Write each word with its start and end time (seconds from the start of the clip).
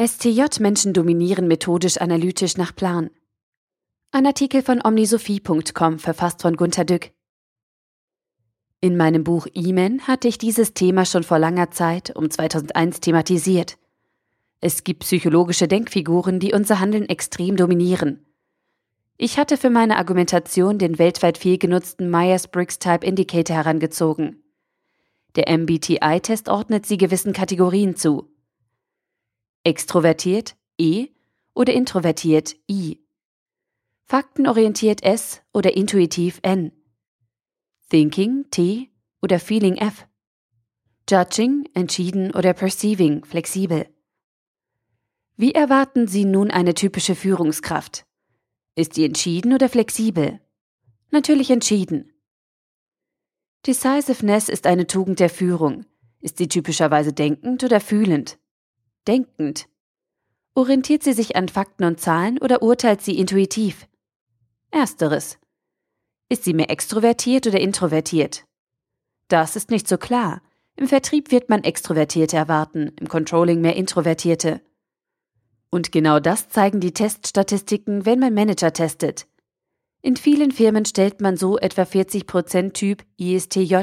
STJ-Menschen 0.00 0.92
dominieren 0.92 1.48
methodisch-analytisch 1.48 2.56
nach 2.56 2.72
Plan. 2.72 3.10
Ein 4.12 4.26
Artikel 4.26 4.62
von 4.62 4.80
omnisophie.com, 4.80 5.98
verfasst 5.98 6.42
von 6.42 6.56
Gunter 6.56 6.84
Dück. 6.84 7.10
In 8.80 8.96
meinem 8.96 9.24
Buch 9.24 9.48
E-Man 9.54 10.06
hatte 10.06 10.28
ich 10.28 10.38
dieses 10.38 10.72
Thema 10.72 11.04
schon 11.04 11.24
vor 11.24 11.40
langer 11.40 11.72
Zeit, 11.72 12.14
um 12.14 12.30
2001, 12.30 13.00
thematisiert. 13.00 13.76
Es 14.60 14.84
gibt 14.84 15.00
psychologische 15.00 15.66
Denkfiguren, 15.66 16.38
die 16.38 16.52
unser 16.52 16.78
Handeln 16.78 17.08
extrem 17.08 17.56
dominieren. 17.56 18.24
Ich 19.16 19.36
hatte 19.36 19.56
für 19.56 19.70
meine 19.70 19.96
Argumentation 19.96 20.78
den 20.78 21.00
weltweit 21.00 21.38
viel 21.38 21.58
genutzten 21.58 22.08
Myers-Briggs 22.08 22.78
Type 22.78 23.04
Indicator 23.04 23.56
herangezogen. 23.56 24.44
Der 25.34 25.48
MBTI-Test 25.58 26.48
ordnet 26.48 26.86
sie 26.86 26.98
gewissen 26.98 27.32
Kategorien 27.32 27.96
zu. 27.96 28.30
Extrovertiert 29.68 30.56
E 30.78 31.08
oder 31.52 31.74
introvertiert 31.74 32.56
I. 32.70 33.04
Faktenorientiert 34.06 35.02
S 35.02 35.42
oder 35.52 35.76
intuitiv 35.76 36.40
N. 36.42 36.72
Thinking 37.90 38.46
T 38.50 38.90
oder 39.20 39.38
Feeling 39.38 39.76
F. 39.76 40.06
Judging 41.06 41.68
entschieden 41.74 42.34
oder 42.34 42.54
Perceiving 42.54 43.26
flexibel. 43.26 43.86
Wie 45.36 45.52
erwarten 45.52 46.08
Sie 46.08 46.24
nun 46.24 46.50
eine 46.50 46.72
typische 46.72 47.14
Führungskraft? 47.14 48.06
Ist 48.74 48.94
sie 48.94 49.04
entschieden 49.04 49.52
oder 49.52 49.68
flexibel? 49.68 50.40
Natürlich 51.10 51.50
entschieden. 51.50 52.10
Decisiveness 53.66 54.48
ist 54.48 54.66
eine 54.66 54.86
Tugend 54.86 55.20
der 55.20 55.28
Führung. 55.28 55.84
Ist 56.20 56.38
sie 56.38 56.48
typischerweise 56.48 57.12
denkend 57.12 57.62
oder 57.64 57.80
fühlend? 57.80 58.38
Denkend? 59.06 59.68
Orientiert 60.54 61.04
sie 61.04 61.12
sich 61.12 61.36
an 61.36 61.48
Fakten 61.48 61.84
und 61.84 62.00
Zahlen 62.00 62.38
oder 62.38 62.62
urteilt 62.62 63.00
sie 63.00 63.18
intuitiv? 63.18 63.86
Ersteres. 64.70 65.38
Ist 66.28 66.44
sie 66.44 66.52
mehr 66.52 66.70
extrovertiert 66.70 67.46
oder 67.46 67.60
introvertiert? 67.60 68.44
Das 69.28 69.56
ist 69.56 69.70
nicht 69.70 69.86
so 69.86 69.98
klar. 69.98 70.42
Im 70.76 70.88
Vertrieb 70.88 71.30
wird 71.30 71.48
man 71.48 71.64
Extrovertierte 71.64 72.36
erwarten, 72.36 72.92
im 73.00 73.08
Controlling 73.08 73.60
mehr 73.60 73.76
Introvertierte. 73.76 74.60
Und 75.70 75.92
genau 75.92 76.18
das 76.18 76.48
zeigen 76.48 76.80
die 76.80 76.92
Teststatistiken, 76.92 78.06
wenn 78.06 78.18
man 78.18 78.34
Manager 78.34 78.72
testet. 78.72 79.26
In 80.02 80.16
vielen 80.16 80.50
Firmen 80.50 80.84
stellt 80.84 81.20
man 81.20 81.36
so 81.36 81.58
etwa 81.58 81.82
40% 81.82 82.72
Typ 82.72 83.04
ISTJ, 83.16 83.76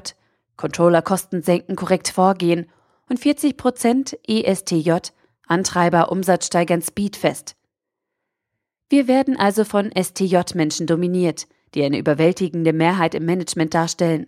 Controller 0.56 1.02
Kosten 1.02 1.42
senken, 1.42 1.76
korrekt 1.76 2.09
vorgehen 2.09 2.67
und 3.09 3.20
40% 3.20 4.17
ESTJ, 4.28 5.11
Antreiber 5.48 6.11
umsatzsteigern 6.11 6.81
Speed 6.81 7.16
fest. 7.16 7.56
Wir 8.89 9.08
werden 9.08 9.38
also 9.38 9.64
von 9.64 9.92
STJ-Menschen 9.92 10.88
dominiert, 10.88 11.48
die 11.73 11.83
eine 11.83 11.98
überwältigende 11.98 12.73
Mehrheit 12.73 13.16
im 13.16 13.26
Management 13.26 13.73
darstellen. 13.73 14.28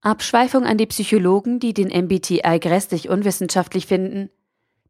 Abschweifung 0.00 0.64
an 0.64 0.78
die 0.78 0.86
Psychologen, 0.86 1.58
die 1.58 1.74
den 1.74 1.88
MBTI 1.88 2.58
grässlich 2.60 3.08
unwissenschaftlich 3.08 3.86
finden. 3.86 4.30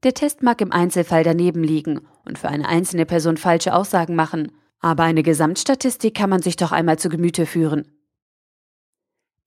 Der 0.03 0.15
Test 0.15 0.43
mag 0.43 0.61
im 0.61 0.73
Einzelfall 0.73 1.25
daneben 1.25 1.65
liegen 1.65 2.07
und 2.25 2.39
für 2.39 2.49
eine 2.49 2.69
einzelne 2.69 3.07
Person 3.07 3.37
falsche 3.37 3.75
Aussagen 3.75 4.15
machen, 4.15 4.53
aber 4.81 5.03
eine 5.05 5.23
Gesamtstatistik 5.23 6.15
kann 6.15 6.31
man 6.31 6.43
sich 6.43 6.57
doch 6.57 6.73
einmal 6.73 6.99
zu 6.99 7.09
Gemüte 7.09 7.47
führen. 7.47 7.98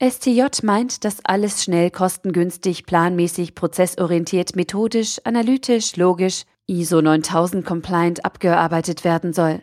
STJ 0.03 0.63
meint, 0.63 1.05
dass 1.05 1.23
alles 1.23 1.63
schnell, 1.63 1.91
kostengünstig, 1.91 2.87
planmäßig, 2.87 3.53
prozessorientiert, 3.53 4.55
methodisch, 4.55 5.21
analytisch, 5.25 5.95
logisch, 5.95 6.45
ISO 6.65 7.03
9000 7.03 7.63
compliant 7.63 8.25
abgearbeitet 8.25 9.03
werden 9.03 9.31
soll. 9.31 9.61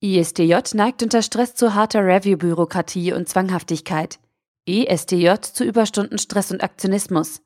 ISTJ 0.00 0.54
neigt 0.74 1.02
unter 1.02 1.22
Stress 1.22 1.56
zu 1.56 1.74
harter 1.74 2.06
Review-Bürokratie 2.06 3.12
und 3.12 3.28
Zwanghaftigkeit. 3.28 4.20
ESTJ 4.64 5.40
zu 5.40 5.64
Überstunden, 5.64 6.18
Stress 6.18 6.52
und 6.52 6.62
Aktionismus. 6.62 7.42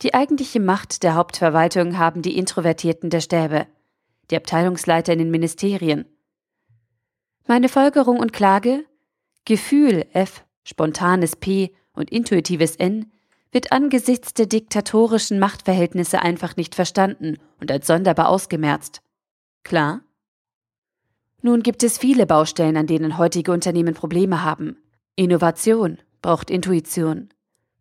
Die 0.00 0.14
eigentliche 0.14 0.60
Macht 0.60 1.02
der 1.02 1.16
Hauptverwaltung 1.16 1.98
haben 1.98 2.22
die 2.22 2.38
Introvertierten 2.38 3.10
der 3.10 3.20
Stäbe, 3.20 3.66
die 4.30 4.36
Abteilungsleiter 4.36 5.12
in 5.12 5.18
den 5.18 5.30
Ministerien. 5.30 6.06
Meine 7.46 7.68
Folgerung 7.68 8.20
und 8.20 8.32
Klage? 8.32 8.86
Gefühl 9.44 10.06
F 10.14 10.44
spontanes 10.70 11.36
P 11.36 11.72
und 11.92 12.10
intuitives 12.10 12.76
N, 12.76 13.10
wird 13.52 13.72
angesichts 13.72 14.32
der 14.32 14.46
diktatorischen 14.46 15.38
Machtverhältnisse 15.38 16.22
einfach 16.22 16.56
nicht 16.56 16.74
verstanden 16.74 17.38
und 17.60 17.70
als 17.70 17.86
sonderbar 17.86 18.28
ausgemerzt. 18.28 19.02
Klar? 19.64 20.02
Nun 21.42 21.62
gibt 21.62 21.82
es 21.82 21.98
viele 21.98 22.26
Baustellen, 22.26 22.76
an 22.76 22.86
denen 22.86 23.18
heutige 23.18 23.52
Unternehmen 23.52 23.94
Probleme 23.94 24.44
haben. 24.44 24.76
Innovation 25.16 25.98
braucht 26.22 26.50
Intuition. 26.50 27.30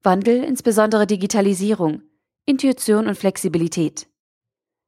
Wandel, 0.01 0.43
insbesondere 0.43 1.05
Digitalisierung, 1.05 2.01
Intuition 2.45 3.07
und 3.07 3.17
Flexibilität. 3.17 4.07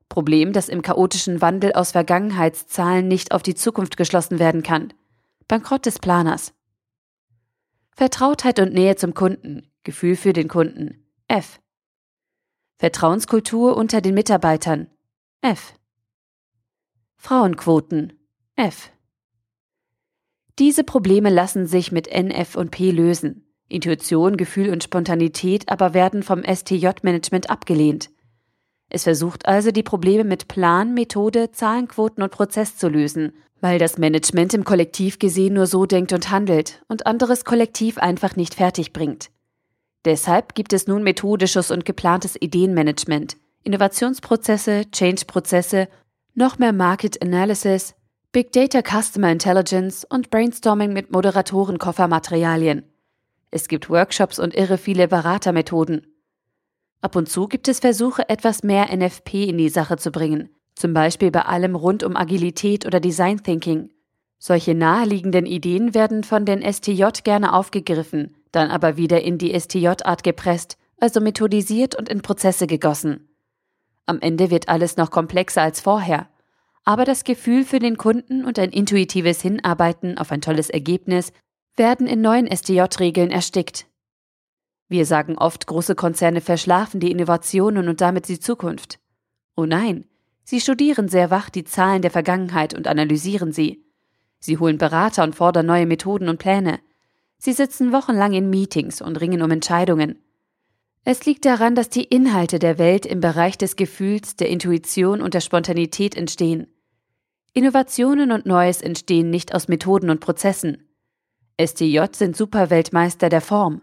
Problem, 0.10 0.52
dass 0.52 0.70
im 0.70 0.82
chaotischen 0.82 1.42
Wandel 1.42 1.74
aus 1.74 1.92
Vergangenheitszahlen 1.92 3.08
nicht 3.08 3.34
auf 3.34 3.44
die 3.44 3.56
Zukunft 3.56 3.98
geschlossen 3.98 4.40
werden 4.40 4.64
kann. 4.64 4.94
Bankrott 5.48 5.86
des 5.86 6.00
Planers. 6.00 6.54
Vertrautheit 7.96 8.60
und 8.60 8.74
Nähe 8.74 8.96
zum 8.96 9.14
Kunden, 9.14 9.72
Gefühl 9.84 10.16
für 10.16 10.34
den 10.34 10.48
Kunden. 10.48 11.06
F. 11.28 11.60
Vertrauenskultur 12.78 13.78
unter 13.78 14.02
den 14.02 14.16
Mitarbeitern. 14.16 14.88
F. 15.42 15.74
Frauenquoten. 17.16 18.14
F. 18.56 18.92
Diese 20.60 20.84
Probleme 20.84 21.30
lassen 21.30 21.68
sich 21.68 21.92
mit 21.92 22.08
NF 22.08 22.56
und 22.56 22.72
P 22.72 22.92
lösen. 22.92 23.48
Intuition, 23.68 24.36
Gefühl 24.36 24.70
und 24.70 24.84
Spontanität 24.84 25.70
aber 25.70 25.94
werden 25.94 26.24
vom 26.24 26.44
STJ-Management 26.44 27.50
abgelehnt. 27.50 28.10
Es 28.94 29.04
versucht 29.04 29.48
also, 29.48 29.72
die 29.72 29.84
Probleme 29.84 30.24
mit 30.24 30.48
Plan, 30.48 30.94
Methode, 30.94 31.52
Zahlenquoten 31.52 32.22
und 32.24 32.32
Prozess 32.32 32.78
zu 32.78 32.88
lösen 32.88 33.34
weil 33.62 33.78
das 33.78 33.98
Management 33.98 34.54
im 34.56 34.64
Kollektiv 34.66 35.20
gesehen 35.20 35.54
nur 35.54 35.68
so 35.68 35.86
denkt 35.86 36.12
und 36.12 36.32
handelt 36.32 36.84
und 36.90 37.06
anderes 37.06 37.46
Kollektiv 37.46 38.00
einfach 38.00 38.36
nicht 38.36 38.56
fertig 38.56 38.92
bringt. 38.92 39.30
Deshalb 40.04 40.56
gibt 40.56 40.74
es 40.74 40.88
nun 40.88 41.04
methodisches 41.04 41.70
und 41.70 41.86
geplantes 41.86 42.36
Ideenmanagement, 42.36 43.38
Innovationsprozesse, 43.64 44.90
Change-Prozesse, 44.92 45.88
noch 46.34 46.58
mehr 46.58 46.74
Market 46.74 47.22
Analysis, 47.22 47.94
Big 48.32 48.52
Data 48.52 48.82
Customer 48.82 49.32
Intelligence 49.32 50.06
und 50.06 50.32
Brainstorming 50.32 50.92
mit 50.92 51.12
Moderatoren-Koffermaterialien. 51.12 52.84
Es 53.52 53.68
gibt 53.68 53.90
Workshops 53.90 54.40
und 54.40 54.56
irre 54.56 54.80
viele 54.80 55.08
Beratermethoden. 55.08 56.08
Ab 57.02 57.16
und 57.16 57.28
zu 57.28 57.48
gibt 57.48 57.68
es 57.68 57.80
Versuche, 57.80 58.30
etwas 58.30 58.64
mehr 58.64 58.96
NFP 58.96 59.46
in 59.46 59.58
die 59.58 59.70
Sache 59.70 59.98
zu 59.98 60.12
bringen, 60.12 60.50
zum 60.76 60.94
Beispiel 60.94 61.32
bei 61.32 61.42
allem 61.42 61.76
rund 61.76 62.04
um 62.04 62.16
Agilität 62.16 62.86
oder 62.86 63.00
Design 63.00 63.42
Thinking. 63.42 63.90
Solche 64.38 64.76
naheliegenden 64.76 65.46
Ideen 65.46 65.94
werden 65.94 66.24
von 66.24 66.46
den 66.46 66.62
STJ 66.62 67.06
gerne 67.24 67.54
aufgegriffen, 67.54 68.36
dann 68.52 68.70
aber 68.70 68.98
wieder 68.98 69.22
in 69.22 69.38
die 69.38 69.60
STJ-Art 69.60 70.24
gepresst, 70.24 70.78
also 71.00 71.20
methodisiert 71.20 71.96
und 71.96 72.10
in 72.10 72.22
Prozesse 72.22 72.68
gegossen. 72.68 73.28
Am 74.06 74.20
Ende 74.20 74.52
wird 74.52 74.70
alles 74.70 74.98
noch 74.98 75.12
komplexer 75.12 75.62
als 75.62 75.82
vorher. 75.82 76.28
Aber 76.84 77.06
das 77.06 77.24
Gefühl 77.24 77.64
für 77.64 77.80
den 77.80 77.98
Kunden 77.98 78.44
und 78.44 78.58
ein 78.58 78.72
intuitives 78.72 79.42
Hinarbeiten 79.42 80.18
auf 80.18 80.32
ein 80.32 80.42
tolles 80.42 80.70
Ergebnis 80.70 81.32
werden 81.76 82.08
in 82.08 82.22
neuen 82.22 82.48
STJ-Regeln 82.48 83.32
erstickt. 83.32 83.86
Wir 84.92 85.08
sagen 85.08 85.38
oft, 85.38 85.66
große 85.66 85.96
Konzerne 85.96 86.42
verschlafen 86.42 87.00
die 87.00 87.10
Innovationen 87.10 87.88
und 87.88 88.02
damit 88.02 88.28
die 88.28 88.40
Zukunft. 88.40 89.00
Oh 89.56 89.66
nein, 89.66 90.06
Sie 90.44 90.60
studieren 90.60 91.08
sehr 91.08 91.32
wach 91.32 91.50
die 91.50 91.64
Zahlen 91.64 92.02
der 92.02 92.12
Vergangenheit 92.12 92.74
und 92.74 92.88
analysieren 92.88 93.54
sie. 93.54 93.86
Sie 94.40 94.58
holen 94.58 94.78
Berater 94.78 95.24
und 95.24 95.34
fordern 95.34 95.66
neue 95.66 95.86
Methoden 95.86 96.28
und 96.28 96.40
Pläne. 96.40 96.82
Sie 97.38 97.54
sitzen 97.54 97.94
wochenlang 97.94 98.34
in 98.34 98.50
Meetings 98.50 99.02
und 99.02 99.22
ringen 99.22 99.42
um 99.42 99.52
Entscheidungen. 99.52 100.20
Es 101.06 101.26
liegt 101.26 101.46
daran, 101.46 101.74
dass 101.74 101.88
die 101.88 102.04
Inhalte 102.04 102.60
der 102.60 102.78
Welt 102.78 103.06
im 103.06 103.22
Bereich 103.22 103.58
des 103.58 103.78
Gefühls, 103.78 104.36
der 104.36 104.50
Intuition 104.50 105.22
und 105.22 105.34
der 105.34 105.40
Spontanität 105.40 106.16
entstehen. 106.18 106.68
Innovationen 107.54 108.34
und 108.34 108.46
Neues 108.46 108.82
entstehen 108.82 109.30
nicht 109.30 109.56
aus 109.56 109.70
Methoden 109.70 110.10
und 110.10 110.20
Prozessen. 110.20 110.90
STJ 111.60 112.00
sind 112.14 112.36
Superweltmeister 112.36 113.30
der 113.30 113.42
Form. 113.42 113.82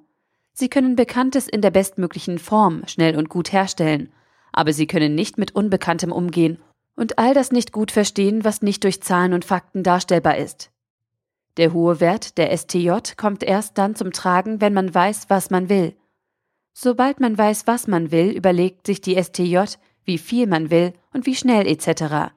Sie 0.59 0.69
können 0.69 0.97
Bekanntes 0.97 1.47
in 1.47 1.63
der 1.63 1.71
bestmöglichen 1.71 2.39
Form 2.39 2.83
schnell 2.87 3.17
und 3.17 3.29
gut 3.29 3.53
herstellen 3.53 4.13
aber 4.59 4.73
sie 4.73 4.87
können 4.87 5.15
nicht 5.15 5.39
mit 5.39 5.55
Unbekanntem 5.55 6.13
umgehen 6.13 6.59
und 6.97 7.19
all 7.19 7.33
das 7.33 7.53
nicht 7.53 7.73
gut 7.73 7.93
verstehen, 7.93 8.45
was 8.45 8.61
nicht 8.61 8.83
durch 8.83 9.01
Zahlen 9.03 9.33
und 9.33 9.45
Fakten 9.45 9.85
darstellbar 9.85 10.37
ist. 10.37 10.73
Der 11.57 11.73
hohe 11.73 12.01
Wert 12.01 12.39
der 12.39 12.57
STJ 12.57 12.91
kommt 13.17 13.43
erst 13.43 13.79
dann 13.79 13.95
zum 13.95 14.13
Tragen, 14.13 14.61
wenn 14.61 14.75
man 14.75 14.93
weiß, 14.93 15.27
was 15.29 15.51
man 15.51 15.69
will. 15.69 15.95
Sobald 16.73 17.21
man 17.21 17.37
weiß, 17.37 17.67
was 17.67 17.87
man 17.87 18.11
will, 18.11 18.31
überlegt 18.31 18.87
sich 18.87 19.01
die 19.01 19.21
STJ, 19.23 19.61
wie 20.05 20.19
viel 20.19 20.47
man 20.47 20.71
will 20.71 20.93
und 21.13 21.27
wie 21.27 21.35
schnell 21.35 21.67
etc. 21.67 22.33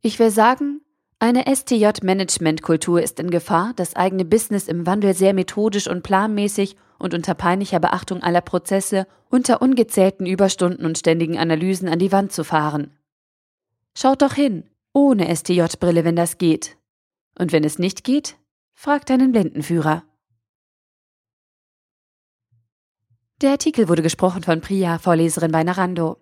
Ich 0.00 0.18
will 0.18 0.30
sagen, 0.30 0.80
eine 1.24 1.46
STJ-Management-Kultur 1.46 3.00
ist 3.00 3.18
in 3.18 3.30
Gefahr, 3.30 3.72
das 3.76 3.96
eigene 3.96 4.26
Business 4.26 4.68
im 4.68 4.84
Wandel 4.84 5.14
sehr 5.14 5.32
methodisch 5.32 5.88
und 5.88 6.02
planmäßig 6.02 6.76
und 6.98 7.14
unter 7.14 7.32
peinlicher 7.32 7.80
Beachtung 7.80 8.22
aller 8.22 8.42
Prozesse, 8.42 9.06
unter 9.30 9.62
ungezählten 9.62 10.26
Überstunden 10.26 10.84
und 10.84 10.98
ständigen 10.98 11.38
Analysen 11.38 11.88
an 11.88 11.98
die 11.98 12.12
Wand 12.12 12.32
zu 12.32 12.44
fahren. 12.44 12.90
Schaut 13.96 14.20
doch 14.20 14.34
hin, 14.34 14.68
ohne 14.92 15.34
STJ-Brille, 15.34 16.04
wenn 16.04 16.14
das 16.14 16.36
geht. 16.36 16.76
Und 17.38 17.52
wenn 17.52 17.64
es 17.64 17.78
nicht 17.78 18.04
geht, 18.04 18.36
fragt 18.74 19.08
deinen 19.08 19.32
Blindenführer. 19.32 20.04
Der 23.40 23.52
Artikel 23.52 23.88
wurde 23.88 24.02
gesprochen 24.02 24.42
von 24.42 24.60
Priya, 24.60 24.98
Vorleserin 24.98 25.52
bei 25.52 25.64
Narando. 25.64 26.18